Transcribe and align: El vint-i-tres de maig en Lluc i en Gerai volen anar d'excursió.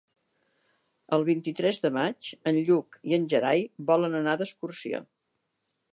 El 1.17 1.25
vint-i-tres 1.27 1.81
de 1.83 1.91
maig 1.99 2.31
en 2.53 2.59
Lluc 2.69 2.99
i 3.11 3.15
en 3.21 3.27
Gerai 3.35 3.65
volen 3.91 4.19
anar 4.23 4.37
d'excursió. 4.43 5.07